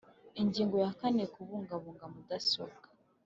[0.41, 2.87] Ingingo ya kane Kubungabunga mudasobwa